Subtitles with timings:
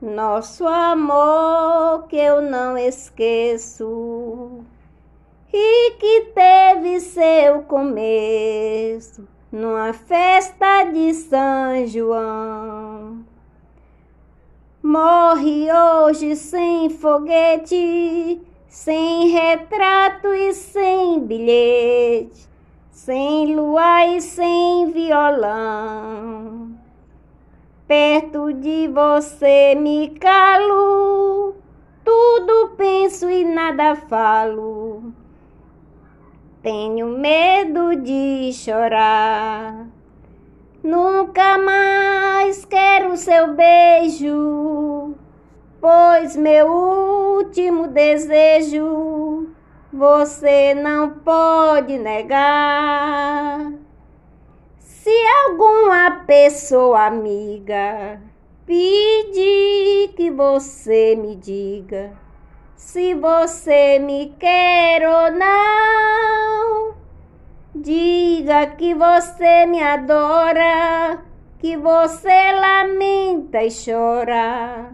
[0.00, 4.60] nosso amor que eu não esqueço
[5.52, 13.24] e que teve seu começo numa festa de São João.
[14.82, 22.48] Morre hoje sem foguete, sem retrato e sem bilhete,
[22.90, 26.59] sem lua e sem violão.
[27.90, 31.56] Perto de você me calo,
[32.04, 35.12] tudo penso e nada falo.
[36.62, 39.88] Tenho medo de chorar.
[40.84, 45.16] Nunca mais quero seu beijo,
[45.80, 49.48] pois meu último desejo
[49.92, 53.79] você não pode negar.
[55.10, 58.22] Se alguma pessoa amiga
[58.64, 62.12] pedir que você me diga
[62.76, 66.94] se você me quer ou não.
[67.74, 71.24] Diga que você me adora,
[71.58, 74.92] que você lamenta e chora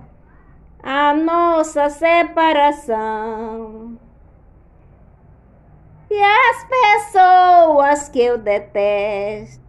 [0.82, 3.26] a nossa separação.
[6.10, 9.65] E as pessoas que eu detesto,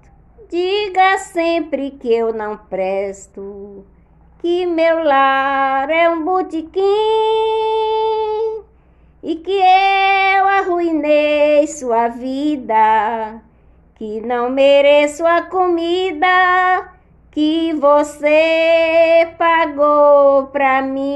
[0.50, 3.86] diga sempre que eu não presto
[4.40, 6.81] que meu lar é um botequim
[9.23, 13.42] e que eu arruinei sua vida,
[13.95, 16.94] que não mereço a comida
[17.32, 21.08] que você pagou pra mim.